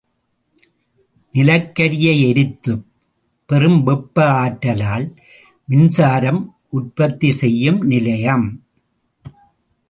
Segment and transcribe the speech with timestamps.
[1.33, 2.85] நிலக்கரியை எரித்துப்
[3.45, 5.15] பெறும் வெப்ப ஆற்றலால்
[5.65, 6.55] மின்சாரம்
[6.69, 8.63] உற்பத்தி செய்யும் நிலையம்.